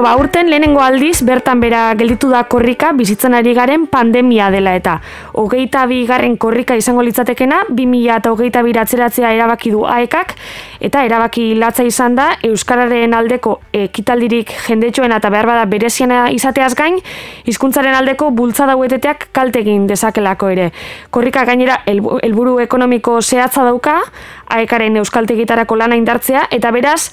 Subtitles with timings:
[0.00, 4.72] Bueno, ba, urten lehenengo aldiz, bertan bera gelditu da korrika bizitzen ari garen pandemia dela
[4.72, 4.94] eta
[5.36, 10.32] hogeita bi garren korrika izango litzatekena, 2000 eta hogeita biratzeratzea erabaki du aekak,
[10.80, 16.96] eta erabaki latza izan da Euskararen aldeko ekitaldirik jendetxoen eta behar bada bereziena izateaz gain,
[17.44, 20.70] hizkuntzaren aldeko bultzada hueteteak kaltegin dezakelako ere.
[21.10, 24.00] Korrika gainera helburu ekonomiko zehatza dauka,
[24.48, 27.10] aekaren euskaltegitarako lana indartzea, eta beraz,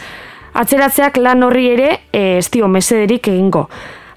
[0.54, 3.68] atzeratzeak lan horri ere e, ez dio mesederik egingo.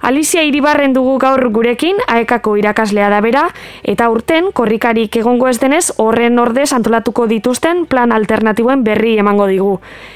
[0.01, 3.43] Alicia Iribarren dugu gaur gurekin, aekako irakaslea da bera,
[3.85, 9.75] eta urten, korrikarik egongo ez denez, horren ordez antolatuko dituzten plan alternatiboen berri emango digu.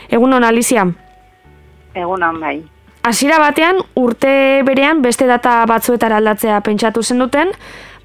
[0.09, 0.87] Egun hon, Alicia?
[1.95, 2.62] Egun hon, bai.
[3.05, 7.53] Hasiera batean, urte berean beste data batzuetara aldatzea pentsatu zen duten,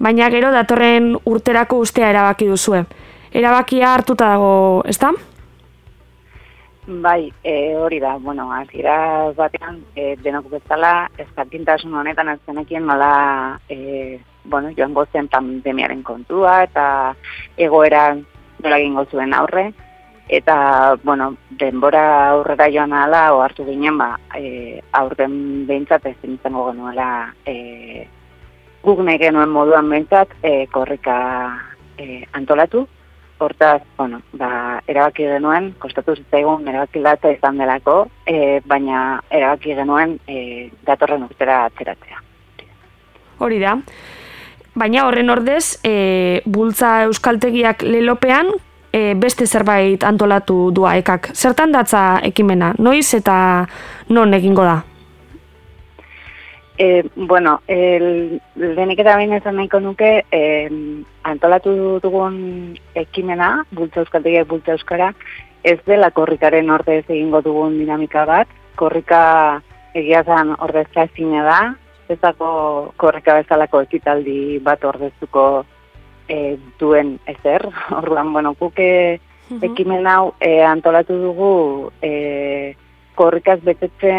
[0.04, 2.84] baina gero datorren urterako ustea erabaki duzue.
[3.32, 5.14] Erabakia hartuta dago, ezta?
[6.92, 14.20] Bai, e, hori da, bueno, azira batean, e, denok bezala, ez honetan azkenekien nola, e,
[14.44, 17.16] bueno, joan gozen pandemiaren kontua, eta
[17.58, 19.72] egoera nola gingo zuen aurre,
[20.28, 27.36] eta, bueno, denbora aurrera joan ala, ohartu ginen, ba, e, aurten behintzat ez izango genuela,
[27.46, 28.08] e,
[28.82, 31.20] guk nahi genuen moduan behintzat, e, korrika
[32.00, 32.88] e, antolatu,
[33.40, 40.18] Hortaz, bueno, ba, erabaki genuen, kostatu zitzaigun erabaki latza izan delako, e, baina erabaki genuen
[40.28, 42.20] e, datorren urtera atzeratzea.
[43.40, 43.78] Hori da.
[44.76, 48.52] Baina horren ordez, e, bultza euskaltegiak lelopean,
[48.92, 51.32] e, beste zerbait antolatu dua ekak.
[51.34, 52.74] Zertan datza ekimena?
[52.78, 53.40] Noiz eta
[54.10, 54.82] non egingo da?
[56.82, 60.44] E, bueno, el, lehenik eta bain ezan nahiko nuke, e,
[61.28, 62.38] antolatu dugun
[62.96, 65.10] ekimena, bultza euskaltegiak bultza euskara,
[65.68, 68.48] ez dela korrikaren ordez egingo dugun dinamika bat,
[68.80, 69.22] korrika
[69.92, 71.60] egiazan ordezka ezine da,
[72.08, 75.66] ez dako korrika bezalako ekitaldi bat ordeztuko
[76.32, 77.68] e, duen ezer,
[78.00, 79.20] orduan, bueno, kuke
[79.68, 81.56] ekimen hau e, antolatu dugu
[82.00, 82.76] e,
[83.20, 84.14] korrikaz betetze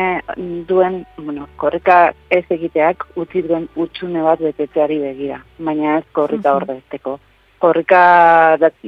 [0.68, 6.62] duen, bueno, korrika ez egiteak utzi duen utxune bat betetzeari begira, baina ez korrika uh
[6.62, 7.18] -huh.
[7.58, 8.02] Korrika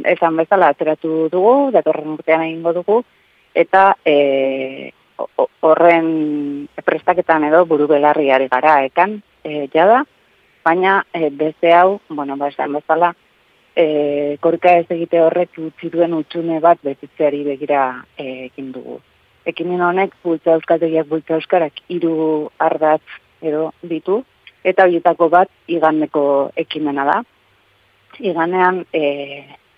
[0.05, 3.03] esan bezala atzeratu dugu, datorren urtean egingo dugu,
[3.55, 4.93] eta e,
[5.61, 10.05] horren prestaketan edo buru belarriari gara ekan, e, jada,
[10.65, 13.15] baina e, beste hau, bueno, ba, esan bezala,
[13.77, 19.01] e, korrika ez egite horrek utzi duen utxune bat betetzeari begira e, egin dugu
[19.47, 23.03] ekimen honek bultza euskaltegiak bultza euskarak hiru ardatz
[23.43, 24.23] edo ditu
[24.65, 26.25] eta horietako bat igandeko
[26.57, 27.21] ekimena da.
[28.21, 29.03] Iganean, e,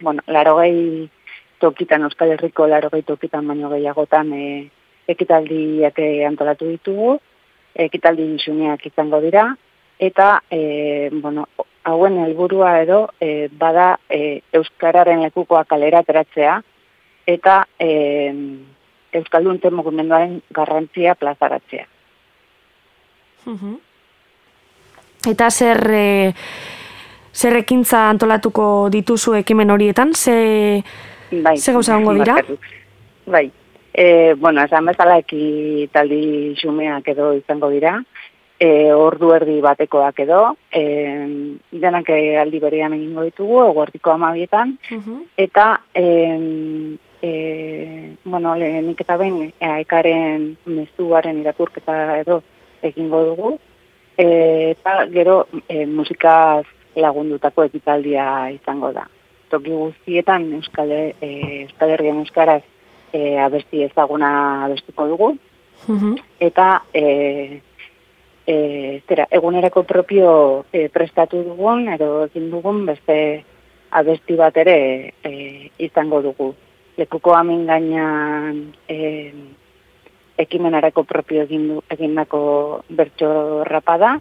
[0.01, 1.09] bueno, larogei
[1.63, 4.49] tokitan, Euskal Herriko larogei tokitan baino gehiagotan e,
[5.09, 7.15] ekitaldiak antolatu ditugu,
[7.87, 9.47] ekitaldi isuneak izango dira,
[9.99, 11.47] eta, e, bueno,
[11.85, 16.61] hauen helburua edo, e, bada e, Euskararen lekukoa kalera ateratzea,
[17.27, 17.91] eta, e,
[19.15, 21.87] Euskaldun mugimenduaren garrantzia plazaratzea.
[25.31, 26.33] Eta zer, e,
[27.33, 30.15] zer ekintza antolatuko dituzu ekimen horietan?
[30.15, 30.83] Ze,
[31.31, 32.37] bai, ze gauza hongo dira?
[33.27, 33.51] Bai,
[33.93, 37.97] e, bueno, esan bezala eki taldi xumeak edo izango dira,
[38.59, 40.43] e, ordu erdi batekoak edo,
[40.73, 40.85] e,
[41.73, 42.11] denak
[42.43, 44.77] aldi berean egingo ditugu, eguerdiko amabietan,
[45.37, 46.05] eta e,
[47.25, 52.43] e, bueno, lehenik eta behin aekaren mezuaren irakurketa edo
[52.85, 53.53] egingo dugu.
[54.19, 54.27] E,
[54.75, 56.67] eta gero e, musikaz
[57.01, 59.07] lagundutako ekitaldia izango da.
[59.49, 61.31] Toki guztietan Euskal, e,
[61.63, 62.63] Euskal Herrian Euskaraz
[63.13, 64.31] e, abesti ezaguna
[64.67, 65.31] abestuko dugu.
[66.41, 67.61] Eta e,
[68.47, 68.57] e,
[69.09, 70.35] zera, egunerako propio
[70.73, 73.19] e, prestatu dugun, edo egin dugun beste
[73.97, 74.77] abesti bat ere
[75.25, 75.35] e,
[75.89, 76.53] izango dugu
[76.99, 79.33] lekuko amin gainan e,
[80.39, 82.41] ekimenarako propio egin egindako
[82.89, 84.19] bertso rapada,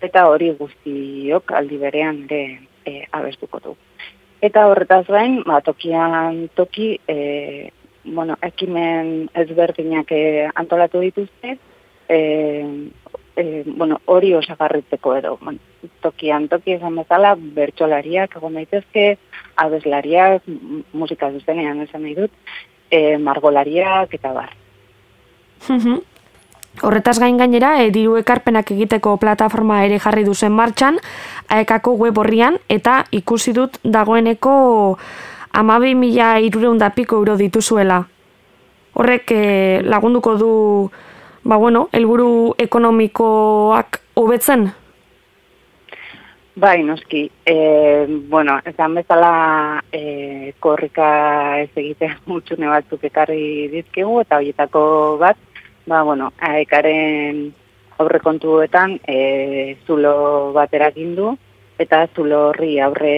[0.00, 2.42] eta hori guztiok aldi berean ere
[2.84, 3.76] e, abestuko du.
[4.40, 7.70] Eta horretaz gain, ba, tokian toki, e,
[8.04, 10.22] bueno, ekimen ezberdinak e,
[10.54, 11.58] antolatu dituzte,
[12.08, 12.20] e,
[13.40, 15.58] e, bueno, hori osagarritzeko edo, bueno,
[16.04, 19.06] tokian toki esan bezala, bertsolariak egon daitezke,
[19.56, 20.46] abeslariak,
[20.92, 22.30] musika zuzenean esan nahi dut,
[22.90, 24.54] e, margolariak eta bar.
[26.80, 31.00] Horretaz gain gainera, e, diru ekarpenak egiteko plataforma ere jarri duzen martxan,
[31.48, 34.54] aekako web horrian, eta ikusi dut dagoeneko
[35.52, 38.04] amabi mila irureunda piko euro dituzuela.
[38.94, 39.44] Horrek e,
[39.86, 40.52] lagunduko du
[41.44, 44.70] ba bueno, helburu ekonomikoak hobetzen?
[46.60, 47.30] Bai, noski.
[47.46, 54.82] E, bueno, ezan bezala e, korrika ez egite mutxune batzuk ekarri dizkegu, eta horietako
[55.22, 55.38] bat,
[55.86, 57.46] ba, bueno, aekaren
[58.00, 61.32] aurrekontuetan e, zulo bat erakindu,
[61.80, 63.14] eta zulo horri aurre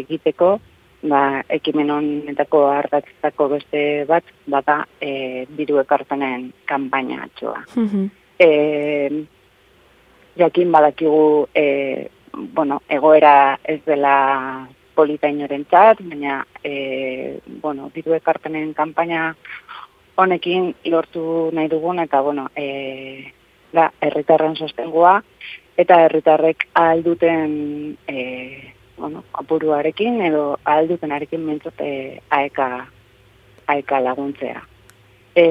[0.00, 0.54] egiteko,
[1.02, 7.64] ba, ekimen honetako hartatzeko beste bat, bata e, biru ekarpenen kanpaina atxoa.
[7.76, 8.08] Mm
[10.40, 18.72] jakin badakigu e, bueno, egoera ez dela polita inoren txat, baina e, bueno, diru ekarpenen
[18.74, 19.34] kanpaina
[20.20, 23.32] honekin lortu nahi dugun, eta bueno, e,
[23.72, 25.20] da, erritarren sostengua,
[25.80, 28.18] eta herritarrek alduten e,
[29.00, 32.86] bueno, apuruarekin edo alduten arekin mentzote aeka,
[33.66, 34.62] aeka laguntzea.
[35.34, 35.44] E,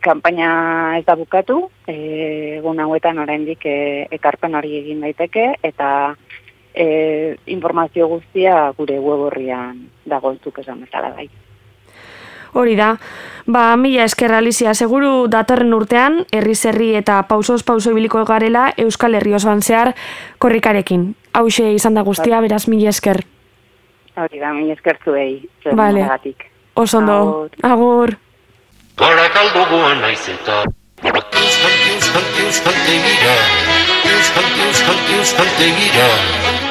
[0.00, 1.58] Kampaina ez da bukatu,
[1.90, 3.76] egun hauetan oraindik e,
[4.16, 5.90] ekarpen hori egin daiteke eta
[6.72, 11.28] e, informazio guztia gure web horrian dagoentzuk esan bezala bai.
[12.52, 12.96] Hori da,
[13.46, 19.14] ba, mila esker Alicia, seguru datorren urtean, herri zerri eta pausos pauso ibiliko garela Euskal
[19.14, 19.94] Herri osoan zehar
[20.38, 21.14] korrikarekin.
[21.32, 22.48] Hau izan da guztia, bai.
[22.48, 23.22] beraz mila esker.
[24.16, 25.48] Hori da, mila esker zuei.
[25.72, 26.08] Vale.
[26.74, 28.16] Osondo, agur.
[28.98, 30.64] Barakalduguan naiz eta
[31.00, 33.36] Euskal, euskal, euskal tegira
[34.10, 36.69] Euskal, euskal, euskal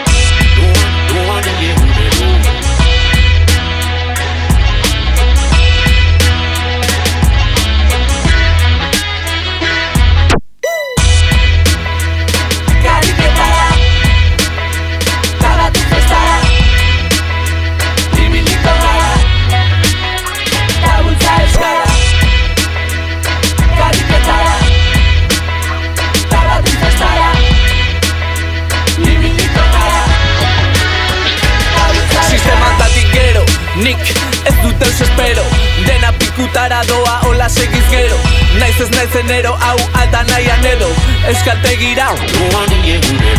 [38.82, 40.88] ez naiz enero hau alta nahian edo
[41.28, 42.08] Euskaltegira.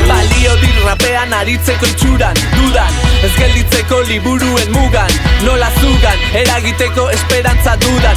[0.08, 5.12] Balio dir rapean aritzeko itxuran Dudan ez gelditzeko liburuen mugan
[5.46, 8.16] Nola zugan eragiteko esperantza dudan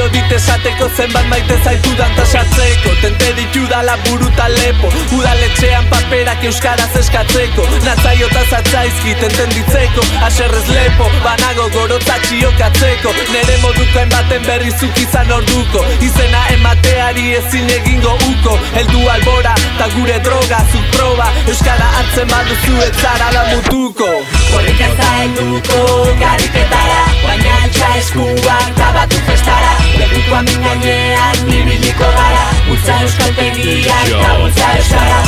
[0.00, 6.94] Balio dit esateko zenbat maite zaitudan Tasatzeko tente ditu dala buruta lepo Udaletxean paperak euskaraz
[6.96, 7.66] eskatzeko.
[7.84, 15.32] Natzaio eta zatzaizki tenten ditzeko Aserrez lepo banago gorotzatxiokatzeko hartzeko Nere moduko baten berri izan
[15.36, 15.84] orduko.
[16.00, 18.56] Izena emateari ezin egingo uko.
[18.80, 24.08] Eldu albora, ta gure droga, zuk proba Euskara hartzen baduzu ez zara da mutuko.
[24.54, 25.84] Horrik ez da elduko,
[26.24, 34.30] garriketara Baina altxa eskuak, tabatu festara Leguko amin gainean, nibiliko gara Utsa euskal tegiak, ta
[34.46, 35.18] utsa euskara.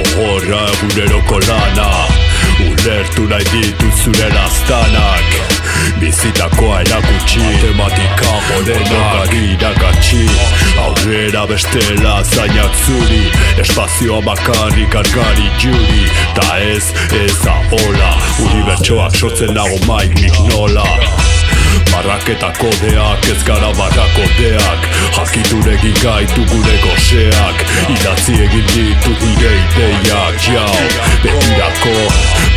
[0.00, 1.88] Ohorra eguneroko lana
[2.66, 5.32] Ulertu nahi ditut zure lastanak
[6.00, 10.22] Bizitakoa erakutsi Matematika modenak irakatsi
[10.84, 13.24] Aurrera bestela zainak zuri
[13.64, 16.08] Espazioa bakarrik argari juri.
[16.36, 16.92] Ta ez,
[17.24, 20.88] ez da hola Unibertsoak sortzen nago maik nik nola
[21.92, 30.84] Barraketa kodeak, ez gara barrakodeak Jakituregi gaitu gure goseak Idatzi egin ditu nire ideiak Jau,
[31.22, 31.96] betirako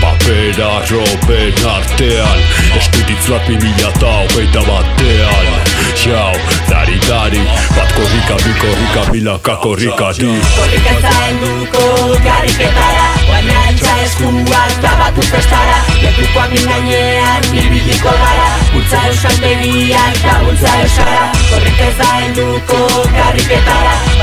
[0.01, 2.39] papera roben artean.
[2.80, 5.75] Eskutitz bat mimila eta hogeita batean
[6.05, 6.38] Jau,
[6.69, 7.41] dari dari,
[7.74, 10.38] bat korrika, bi korrika, milaka korrika di.
[10.53, 19.01] Korrika zain duko, garriketara Baina entza eskuak, tabatu festara Lekuko amin gainean, bibiliko gara Utsa
[19.09, 22.85] euskal begiak, tabultza euskara Korrika zain duko,
[23.17, 24.14] garriketara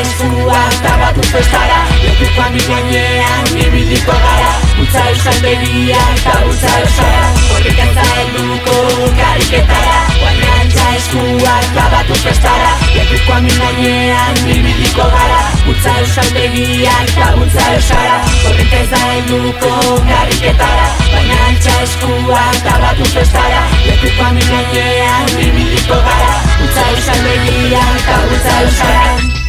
[0.00, 8.28] Eskuak, tabatu festara Lekuko amin gainean, bibiliko gara Utsa euskal begiak, tabultza euskara Korrika zain
[8.34, 8.76] duko,
[9.18, 15.40] garriketara Baina entza eskuak, tabatu festara Lekuko amin gainean, bibiliko gara
[15.72, 19.72] Utsa euskal begiak, tabultza euskara Korrika zain duko,
[20.10, 26.36] garriketara Baina entza eskuak, tabatu festara Lekuko amin gainean, bibiliko gara.
[26.68, 29.45] Utsa euskal begiak, tabultza euskara